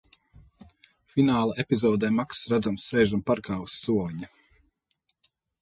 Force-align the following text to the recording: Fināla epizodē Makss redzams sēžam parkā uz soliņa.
Fināla 1.15 1.57
epizodē 1.65 2.11
Makss 2.21 2.41
redzams 2.53 2.89
sēžam 2.95 3.23
parkā 3.31 3.61
uz 3.67 3.79
soliņa. 3.85 4.33